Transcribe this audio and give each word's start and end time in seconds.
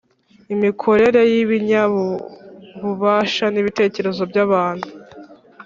imikorere 0.55 1.21
y’ibinyabubasha 1.31 3.45
n’ibitekerezo 3.49 4.21
by’abantu, 4.31 4.87